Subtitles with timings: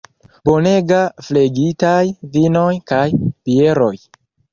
[0.49, 1.99] Bonega flegitaj
[2.37, 3.93] vinoj kaj bieroj.